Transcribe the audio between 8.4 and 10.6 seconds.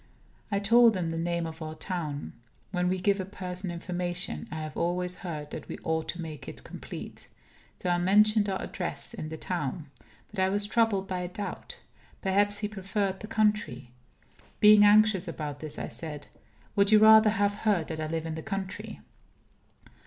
our address in the town. But I